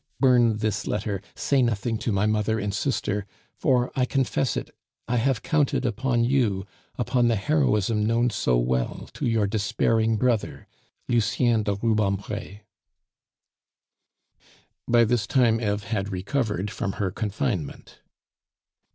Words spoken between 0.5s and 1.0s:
this